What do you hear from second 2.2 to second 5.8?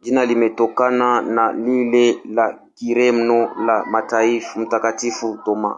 la Kireno la Mtakatifu Thoma.